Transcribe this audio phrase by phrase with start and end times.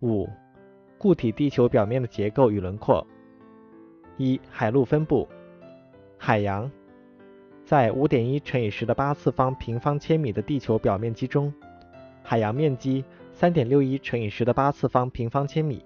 [0.00, 0.28] 五、
[0.98, 3.06] 固体地球表面的结构与轮廓。
[4.18, 5.26] 一、海陆分布。
[6.18, 6.70] 海洋
[7.64, 11.52] 在五点一乘以十的八次方平方千米的地球表面积中，
[12.22, 15.84] 海洋面积三点六一乘以十的八次方平方千米，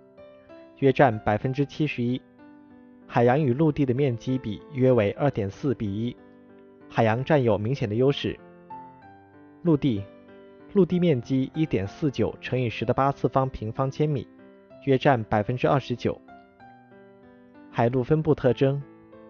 [0.79, 2.21] 约占百分之七十一。
[3.07, 6.17] 海洋与陆地的面积比约为二点四比一，
[6.89, 8.39] 海洋占有明显的优势。
[9.63, 10.03] 陆地，
[10.73, 14.27] 陆地面积一点四九乘以十的八次方平方千米，
[14.85, 16.21] 约占百分之二十九。
[17.73, 18.81] 海陆分布特征：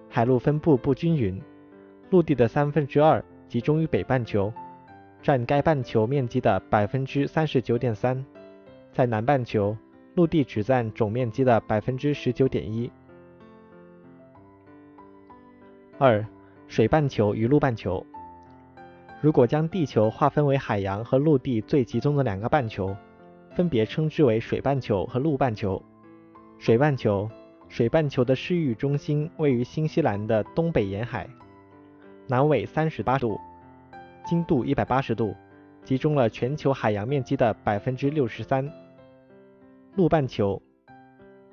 [0.08, 1.40] 海陆分布不均匀，
[2.10, 4.52] 陆地的三分之二集中于北半球，
[5.22, 8.22] 占该半球面积的百分之三十九点三，
[8.92, 9.74] 在南半球，
[10.16, 12.90] 陆地只占总面积的百分之十九点一。
[15.98, 16.26] 二、
[16.68, 18.04] 水半球与陆半球。
[19.22, 22.96] 如果将地球划分为海洋和陆地最集中的两个半球，
[23.54, 25.80] 分别称之为水半球和陆半球。
[26.58, 27.28] 水半球，
[27.68, 31.28] 水半球的视域中心位于新西兰的东北沿海，
[32.26, 33.38] 南纬三十八度，
[34.24, 35.34] 经度一百八十度，
[35.84, 38.70] 集中了全球海洋面积的百分之六十三。
[39.96, 40.62] 陆半球，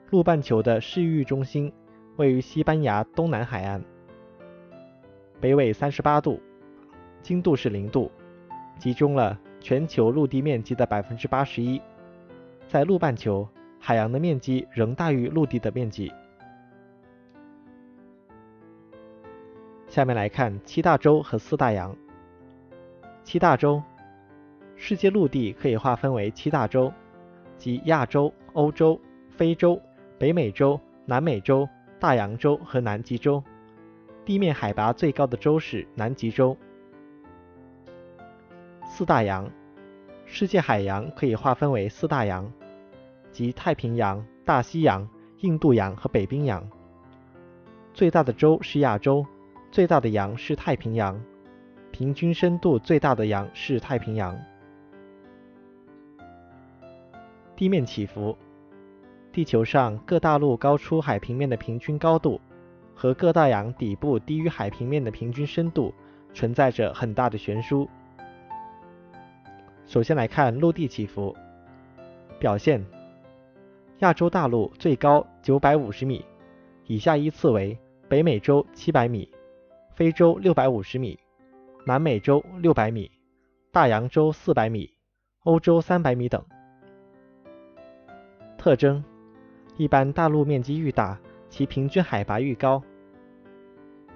[0.10, 1.72] 陆半球的视域中心
[2.16, 3.84] 位于西班牙东南海岸。
[5.42, 6.40] 北纬三十八度，
[7.28, 8.10] 经度是零度，
[8.80, 11.82] 集中了全球陆地面积的百分之八十一。
[12.70, 13.46] 在陆半球，
[13.82, 16.10] 海洋的面积仍大于陆地的面积。
[19.90, 21.94] 下面来看七大洲和四大洋。
[23.26, 23.84] 七大洲，
[24.78, 26.94] 世界陆地可以划分为七大洲，
[27.58, 28.98] 即亚洲、欧洲、
[29.32, 29.78] 非洲、
[30.18, 31.68] 北美洲、南美洲、
[32.00, 33.44] 大洋洲和南极洲。
[34.24, 36.56] 地面海拔最高的州是南极洲。
[38.98, 39.48] 四大洋，
[40.26, 42.52] 世界海洋可以划分为四大洋，
[43.32, 45.08] 即太平洋、大西洋、
[45.42, 46.68] 印度洋和北冰洋。
[47.94, 49.24] 最大的洲是亚洲，
[49.70, 51.22] 最大的洋是太平洋，
[51.92, 54.36] 平均深度最大的洋是太平洋。
[57.56, 58.36] 地面起伏，
[59.32, 62.42] 地球上各大陆高出海平面的平均高度。
[62.96, 65.94] 和各大洋底部低于海平面的平均深度
[66.34, 67.88] 存在着很大的悬殊。
[69.88, 71.36] 首先来看陆地起伏
[72.38, 72.86] 表现：
[74.00, 76.24] 亚洲大陆最高九百五十米，
[76.86, 77.76] 以下依次为
[78.10, 79.32] 北美洲七百米、
[79.96, 81.18] 非洲六百五十米、
[81.86, 83.10] 南美洲六百米、
[83.72, 84.92] 大洋洲四百米、
[85.46, 86.44] 欧洲三百米等。
[88.58, 89.02] 特征：
[89.78, 91.18] 一般大陆面积愈大。
[91.50, 92.84] 其平均海拔愈高。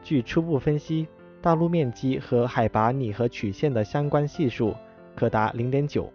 [0.04, 1.08] 据初步分析，
[1.42, 4.76] 大陆面积和海拔拟合曲线的相关系数
[5.16, 6.12] 可达零点九。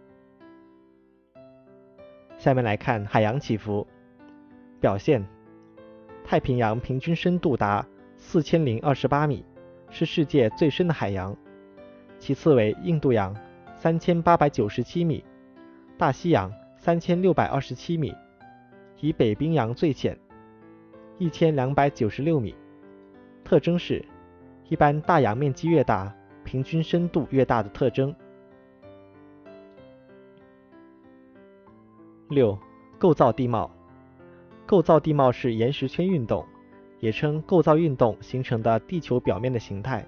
[2.39, 3.87] 下面来看海洋起伏
[4.81, 5.25] 表现：
[6.25, 7.87] 太平洋平均深度达
[8.17, 9.45] 四千零二十八米，
[9.91, 11.35] 是世界最深的海洋。
[12.19, 13.35] 其次为印度洋
[13.75, 15.25] 三千八百九十七米，
[15.99, 18.15] 大西洋三千六百二十七米，
[19.01, 20.17] 以北冰洋最浅。
[21.19, 22.55] 一千两百九十六米，
[23.43, 24.05] 特征是
[24.69, 26.15] 一般大洋面积越大，
[26.45, 28.15] 平均深度越大的特征。
[32.29, 32.59] 六、
[32.99, 33.71] 构造地貌。
[34.67, 36.45] 构造地貌是岩石圈运动，
[36.99, 40.05] 也称构造运动形成的地球表面的形态。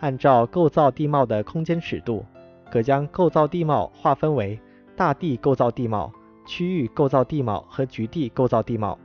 [0.00, 2.24] 按照构造地貌的空间尺度，
[2.70, 4.60] 可将构造地貌划分为
[4.94, 6.12] 大地构造地貌、
[6.46, 8.98] 区域构造地貌和局地构造地貌。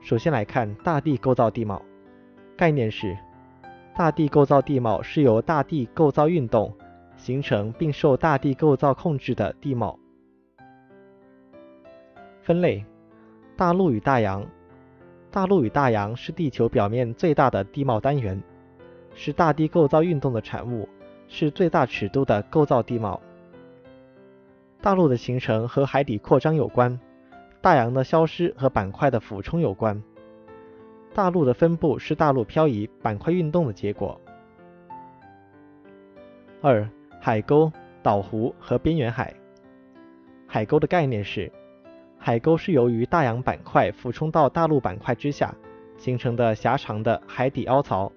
[0.00, 1.82] 首先来看大地构造地貌，
[2.56, 3.16] 概念是：
[3.96, 6.72] 大地构造地貌是由大地构造运动
[7.16, 9.98] 形成并受大地构造控制的地貌。
[12.46, 12.84] 分类：
[13.56, 14.46] 大陆与大洋。
[15.32, 18.40] 大陆与大洋是地球表面最大的地貌单元，
[19.16, 20.88] 是大地构造运动的产物，
[21.26, 23.20] 是最大尺度的构造地貌。
[24.80, 26.96] 大陆的形成和海底扩张有关。
[27.60, 30.00] 大洋的消失和板块的俯冲有关。
[31.12, 34.20] 大陆的分布是大陆漂移、板块运动的结果。
[36.62, 36.88] 二、
[37.18, 37.72] 海沟、
[38.04, 39.34] 岛湖和边缘海。
[40.46, 41.50] 海沟的概念是，
[42.26, 45.54] 海沟是由于大洋板块俯冲到大陆板块之下
[45.96, 48.10] 形成的狭长的海底凹槽。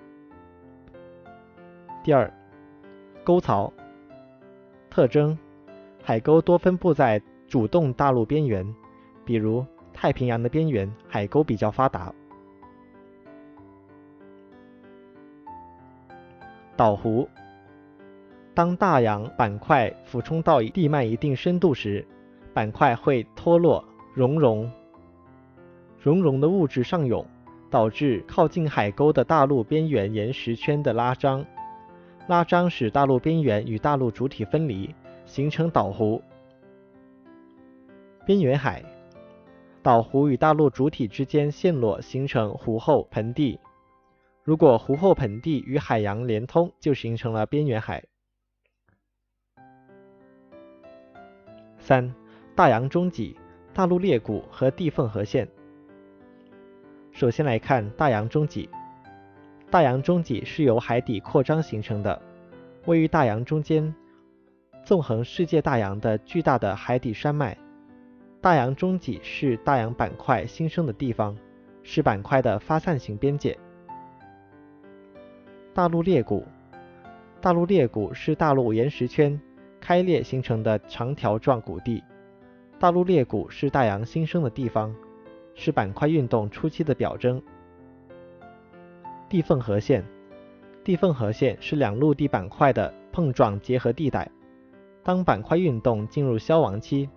[2.03, 2.33] 第二，
[3.23, 3.71] 沟槽
[4.89, 5.37] 特征：
[6.01, 8.65] 海沟多分布在主动大陆边缘。
[9.23, 9.63] 比如
[9.93, 12.11] 太平洋的边缘海沟比较发达。
[16.75, 17.29] 岛湖，
[18.55, 22.03] 当大洋板块俯冲到地幔一定深度时，
[22.55, 24.69] 板块会脱落、熔融，
[26.01, 27.25] 熔融的物质上涌，
[27.69, 31.45] 导致靠近海沟的大陆边缘岩石圈的拉张，
[32.27, 34.93] 拉张使大陆边缘与大陆主体分离，
[35.25, 36.21] 形成岛湖。
[38.25, 38.83] 边缘海，
[39.81, 43.59] 岛湖与大陆主体之间陷落，形成湖后盆地。
[44.43, 48.03] 如果湖后盆地与海洋连通，就形成了边缘海。
[51.77, 52.13] 三、
[52.55, 53.38] 大洋中脊、
[53.79, 55.47] 大陆裂谷和地缝合线。
[57.13, 58.69] 首先来看大洋中脊，
[59.71, 62.21] 大洋中脊是由海底扩张形成的，
[62.87, 63.95] 位于大洋中间，
[64.83, 67.57] 纵横世界大洋的巨大的海底山脉。
[68.41, 71.33] 大洋中脊是大洋板块新生的地方，
[71.81, 73.57] 是板块的发散型边界。
[75.73, 76.45] 大陆裂谷，
[77.39, 79.39] 大陆裂谷是大陆岩石圈
[79.79, 82.03] 开裂形成的长条状谷地。
[82.79, 84.95] 大陆裂谷是大洋新生的地方，
[85.53, 87.41] 是板块运动初期的表征。
[89.27, 90.01] 地缝合线，
[90.81, 94.31] 地缝合线是两陆地板块的碰撞结合地带。
[95.03, 97.09] 当板块运动进入消亡期。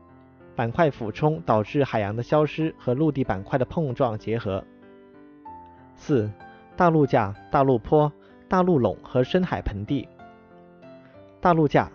[0.54, 4.62] 板块俯冲导致海洋的消失和陆地板块的碰撞结合。
[5.94, 6.30] 四、
[6.76, 8.12] 大陆架、大陆坡、
[8.48, 10.06] 大陆垄和深海盆地。
[11.40, 11.90] 大陆架，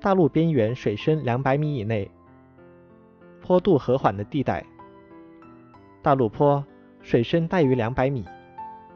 [0.00, 2.10] 大陆边缘水深两百米以内，
[3.46, 4.64] 坡度和缓的地带。
[6.00, 6.64] 大陆坡，
[7.02, 8.24] 水深大于两百米，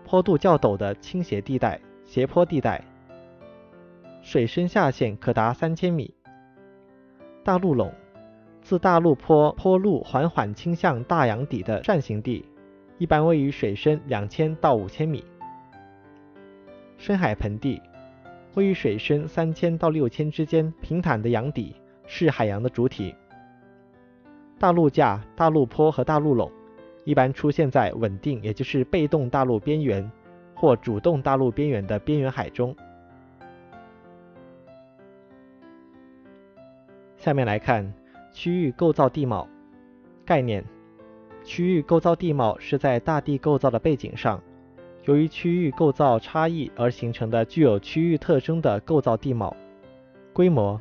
[0.07, 2.83] 坡度较陡的倾斜地带、斜坡地带，
[4.23, 6.15] 水深下限可达三千米。
[7.45, 7.93] 大陆垄。
[8.63, 12.43] 自大陆坡坡路缓缓倾向大洋底的扇形地，
[12.97, 15.23] 一般位于水深两千到五千米。
[16.97, 17.81] 深海盆地
[18.55, 23.15] 位于水深三千到六千之间平坦的洋底，是海洋的主体。
[24.59, 26.51] 大陆架、大陆坡和大陆垄
[27.05, 30.11] 一般出现在稳定，也就是被动大陆边缘
[30.55, 32.75] 或主动大陆边缘的边缘海中。
[37.17, 37.93] 下面来看。
[38.31, 39.49] 区域构造地貌
[40.25, 40.63] 概念：
[41.43, 44.41] 区域构造地貌是在大地构造的背景上，
[45.07, 49.57] 由于区域构造差异而形成的具有区域特征的构造地貌。
[50.33, 50.81] 规模：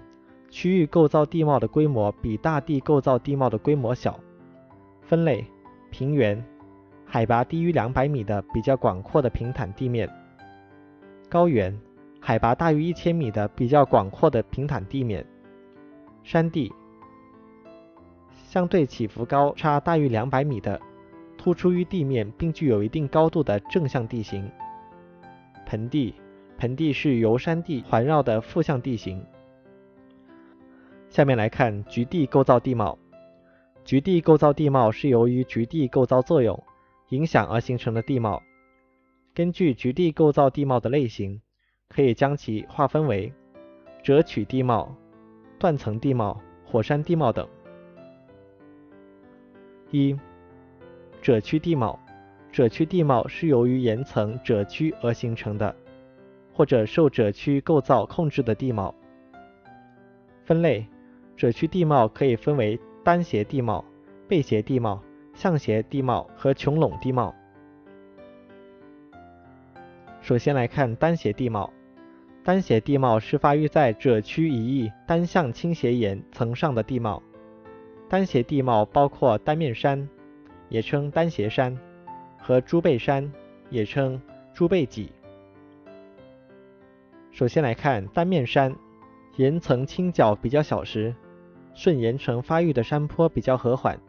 [0.50, 4.20] 区域构造地貌的规模比大地构造地貌的规模小。
[5.02, 5.46] 分类：
[5.92, 6.44] 平原，
[7.06, 10.08] 海拔低于两百米的比较广阔的平坦地面；
[11.30, 11.78] 高原，
[12.20, 15.24] 海拔大于一千米的比较广阔的平坦地面；
[16.24, 16.72] 山地。
[18.50, 20.80] 相对起伏高差大于两百米的，
[21.38, 24.50] 突出于地面并具有一定高度的正向地形。
[25.66, 26.14] 盆地，
[26.58, 29.22] 盆地是由山地环绕的负向地形。
[31.10, 32.98] 下面来看局地构造地貌。
[33.84, 36.62] 局地构造地貌是由于局地构造作用
[37.10, 38.44] 影响而形成的地貌。
[39.34, 41.40] 根据局地构造地貌的类型，
[41.88, 43.32] 可以将其划分为
[44.04, 44.94] 折曲地貌、
[45.58, 47.48] 断层地貌、火山地貌等。
[49.92, 50.18] 一、
[51.22, 51.98] 褶曲地貌，
[52.52, 55.74] 褶曲地貌是由于岩层褶曲而形成的，
[56.52, 58.94] 或者受褶曲构造控制的地貌。
[60.44, 60.86] 分类：
[61.38, 63.86] 褶区地貌可以分为单斜地貌、
[64.28, 65.00] 背斜地貌、
[65.36, 67.34] 向斜地貌和穹窿地貌。
[70.20, 71.72] 首先来看单斜地貌，
[72.44, 77.22] 单斜地貌是发育在褶区一翼单向倾斜岩层上的地貌。
[78.10, 80.10] 单斜地貌包括单面山，
[80.70, 81.78] 也称单斜山，
[82.40, 83.32] 和猪背山，
[83.70, 84.20] 也称
[84.56, 85.12] 猪背脊。
[87.32, 88.76] 首先来看单面山，
[89.36, 91.14] 岩层倾角比较小时，
[91.78, 94.00] 顺岩层发育的山坡比较和缓，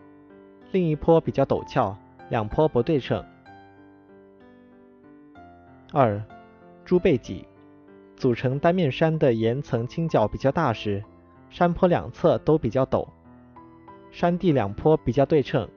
[0.72, 1.94] 另一坡比较陡峭，
[2.30, 3.22] 两坡不对称。
[5.92, 6.18] 二，
[6.86, 7.46] 猪背脊，
[8.16, 11.04] 组成单面山的岩层倾角比较大时，
[11.50, 13.06] 山坡两侧都比较陡。
[14.10, 15.68] 山地两坡比较对称。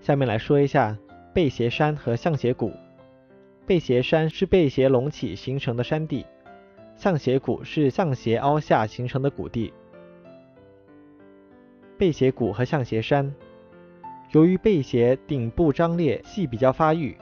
[0.00, 0.98] 下面来说一下
[1.32, 2.72] 背斜山和向斜谷。
[3.66, 6.26] 背斜山是背斜隆起形成的山地，
[6.96, 9.72] 向斜谷是向斜凹下形成的谷地。
[11.98, 13.34] 背斜谷和向斜山，
[14.32, 17.16] 由于背斜顶部张裂系比较发育，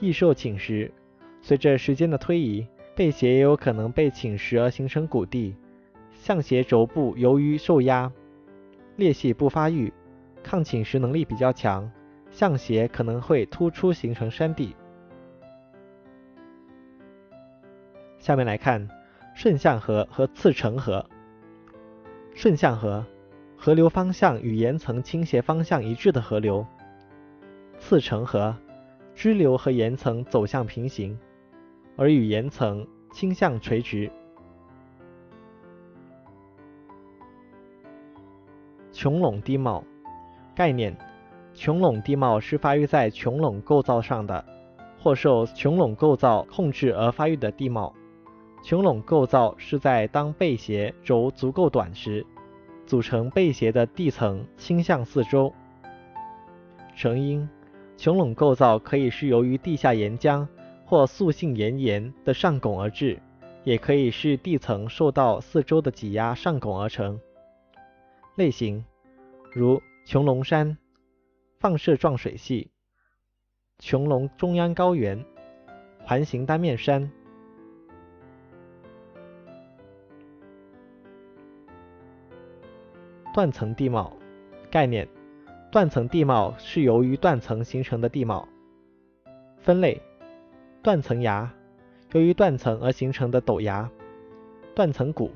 [0.00, 0.90] 易受侵蚀，
[1.42, 5.54] 随着时间的推移，背斜也有可能被侵蚀而形成谷地。
[6.12, 8.10] 向斜轴部由于受压，
[8.96, 9.92] 裂隙不发育，
[10.42, 11.90] 抗侵蚀能力比较强，
[12.30, 14.74] 向斜可能会突出形成山地。
[18.18, 18.88] 下面来看
[19.40, 21.06] 顺向河和次成河。
[22.34, 23.06] 顺向河，
[23.56, 26.66] 河流方向与岩层倾斜方向一致的河流。
[27.78, 28.52] 次成河，
[29.14, 31.16] 支流和岩层走向平行，
[31.96, 34.10] 而与岩层倾向垂直。
[38.92, 39.84] 穹窿地貌
[40.52, 40.98] 概念：
[41.54, 44.44] 穹窿地貌是发育在穹窿构造上的，
[45.00, 47.94] 或受穹窿构造控制而发育的地貌。
[48.62, 52.26] 穹窿构造是在当背斜轴足够短时，
[52.86, 55.52] 组成背斜的地层倾向四周。
[56.94, 57.48] 成因：
[57.96, 60.46] 穹窿构造可以是由于地下岩浆
[60.84, 63.18] 或塑性岩盐的上拱而至，
[63.64, 67.18] 也可以是地层受到四周的挤压上拱而成。
[68.36, 68.84] 类型
[69.52, 70.76] 如穹窿山、
[71.58, 72.70] 放射状水系、
[73.78, 75.24] 穹窿中央高原、
[76.04, 77.10] 环形单面山。
[83.38, 84.12] 断层地貌
[84.68, 85.06] 概念：
[85.70, 88.48] 断层地貌是由于断层形成的地貌。
[89.58, 90.02] 分类：
[90.82, 91.48] 断层崖，
[92.14, 93.88] 由于断层而形成的陡崖；
[94.74, 95.30] 断层谷。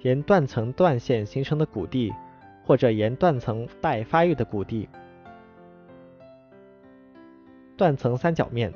[0.00, 2.12] 沿断层断线形成的谷地，
[2.64, 4.88] 或者沿断层带发育的谷地。
[7.76, 8.74] 断层三角面，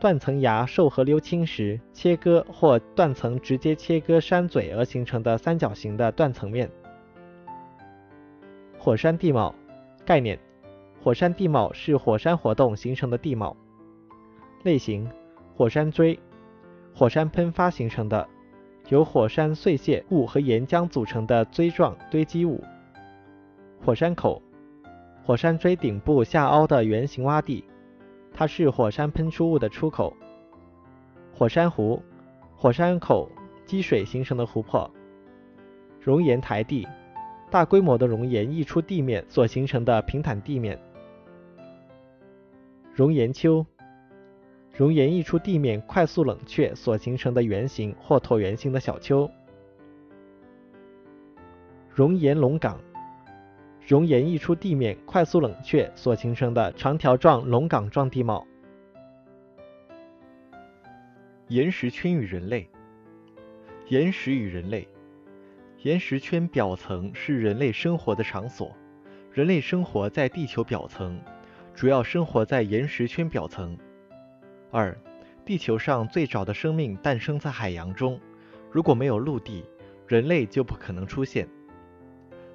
[0.00, 6.70] 断层崖受河流侵蚀、切割或断层直接切割山嘴而形成的三角形的断层面。
[8.88, 9.54] 火山地貌
[10.06, 10.38] 概念：
[11.04, 13.54] 火山地貌是火山活动形成的地貌。
[14.62, 15.06] 类型：
[15.54, 16.18] 火山锥，
[16.94, 18.26] 火山喷发形成的。
[18.88, 22.64] 由火山碎屑物和岩浆组成的锥状堆积物。
[23.84, 24.40] 火山口，
[25.22, 27.62] 火山锥顶部下凹的圆形洼地，
[28.32, 30.16] 它是火山喷出物的出口。
[31.34, 32.02] 火山湖，
[32.56, 33.30] 火山口
[33.66, 34.90] 积水形成的湖泊。
[36.00, 36.88] 熔岩台地，
[37.50, 40.78] 大规模的熔岩溢出地面所形成的平坦地面。
[42.92, 43.64] 熔岩丘。
[44.74, 49.28] 熔岩溢出地面快速冷却所形成的圆形或椭圆形的小丘。
[51.88, 52.78] 熔岩龙岗，
[53.84, 58.46] 熔岩溢出地面快速冷却所形成的长条状龙岗状地貌。
[61.48, 62.68] 岩石圈与人类，
[63.88, 64.86] 岩石与人类，
[65.82, 68.76] 岩石圈表层是人类生活的场所，
[69.32, 71.20] 人类生活在地球表层，
[71.72, 73.78] 主要生活在岩石圈表层。
[74.72, 74.98] 二，
[75.44, 78.20] 地球上最早的生命诞生在海洋中，
[78.72, 79.64] 如果没有陆地，
[80.08, 81.48] 人类就不可能出现。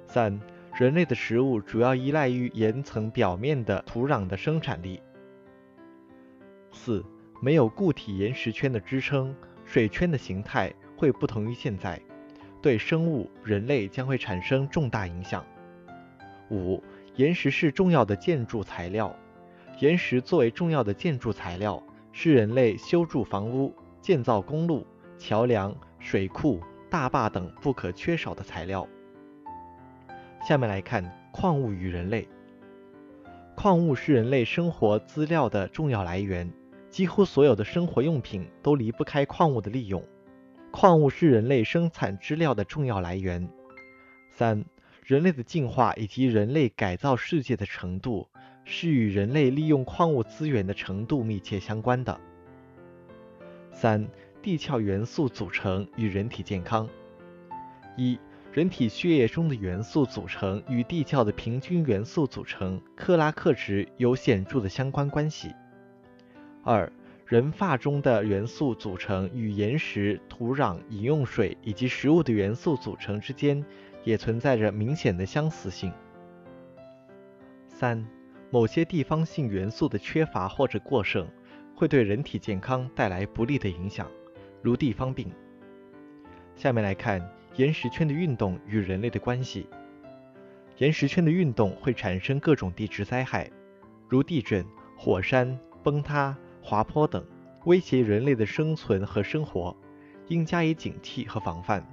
[0.06, 0.38] 三，
[0.76, 5.00] 人类的食物主要依赖于岩层表面的土壤的生产力。
[6.72, 7.02] 四，
[7.40, 11.98] 没有固体岩石圈的支撑，水圈的形态会不同于现在，
[12.64, 15.44] 对生物、人类将会产生重大影响。
[16.50, 16.82] 五，
[17.14, 19.14] 岩石是重要的建筑材料，
[19.80, 21.82] 岩石作为重要的建筑材料。
[22.16, 24.86] 是人类修筑房屋、建造公路、
[25.18, 28.88] 桥梁、水库、大坝等不可缺少的材料。
[30.40, 32.26] 下面来看矿物与人类。
[33.56, 36.48] 矿物是人类生活资料的重要来源，
[36.88, 40.02] 几乎所有的生活用品都离不开矿物的利用。
[40.74, 43.48] 矿物是人类生产资料的重要来源。
[44.28, 44.64] 三、
[45.04, 48.28] 人类的进化以及人类改造世界的程度。
[48.64, 52.18] 是与人类利用矿物资源的程度密切相关的。
[53.70, 54.06] 三、
[54.42, 56.88] 地壳元素组成与人体健康。
[57.96, 58.18] 一、
[58.52, 65.54] 人体血液中的元素组成与地壳的平均元素组成克拉克值有显著的相关关系。
[66.62, 66.90] 二、
[67.26, 73.64] 人发中的元素组成与岩石、土壤、饮用水以及食物的元素组成之间
[74.02, 75.92] 也存在着明显的相似性。
[77.68, 78.04] 三。
[78.50, 81.26] 某些地方性元素的缺乏或者过剩，
[81.74, 84.08] 会对人体健康带来不利的影响，
[84.62, 85.28] 如地方病。
[86.54, 87.20] 下面来看
[87.56, 89.66] 岩石圈的运动与人类的关系。
[90.78, 93.50] 岩石圈的运动会产生各种地质灾害，
[94.08, 94.64] 如地震、
[94.96, 97.22] 火山崩塌、滑坡等，
[97.66, 99.76] 威胁人类的生存和生活，
[100.28, 101.86] 应加以警惕和防范。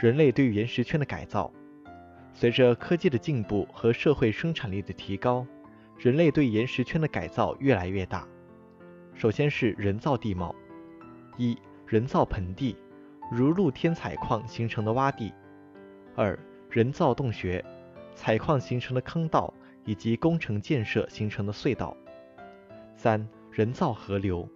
[0.00, 1.48] 人类对岩石圈的改造。
[2.34, 5.46] 随着科技的进步和社会生产力的提高，
[5.96, 8.26] 人类对岩石圈的改造越来越大。
[9.14, 10.52] 首先是人造地貌：
[11.36, 11.56] 一、
[11.86, 12.76] 人造盆地，
[13.30, 15.32] 如露天采矿形成的洼地；
[16.16, 16.36] 二、
[16.68, 17.64] 人造洞穴，
[18.16, 21.96] 采矿形成的坑道以及工程建设形成的隧道；
[23.02, 24.46] 三、人造河流，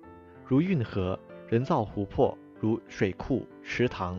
[0.44, 4.18] 如运河、人造湖泊、如水库、池塘；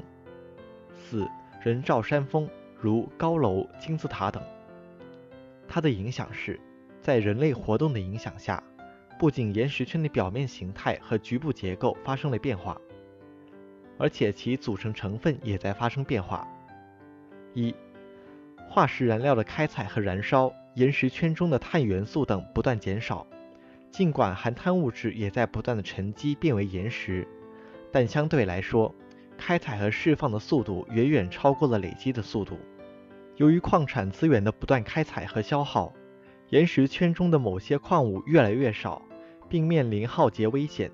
[0.95, 1.27] 四、
[1.63, 4.41] 人造山峰，如高楼、金字塔等。
[5.67, 6.59] 它的影响是，
[6.99, 8.63] 在人类活动的影响下，
[9.19, 12.81] 不仅岩石圈的表面形态和局部结构发生了变化，
[13.99, 16.47] 而且其组成成分也在发生变化。
[17.53, 17.75] 一、
[18.67, 23.23] 化石燃料的开采和燃烧，岩石圈中的碳元素等不断减少。
[23.95, 27.25] 尽管含碳物质也在不断的沉积变为岩石，
[27.93, 28.93] 但相对来说，
[29.37, 32.59] 开采和释放的速度远远超过了累积的速度。
[33.37, 35.93] 由于矿产资源的不断开采和消耗，
[36.49, 39.01] 岩石圈中的某些矿物越来越少，
[39.47, 40.91] 并面临耗竭危险。